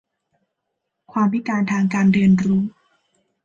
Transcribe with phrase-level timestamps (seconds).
[1.11, 2.61] ความพิการทางการเรียนรู้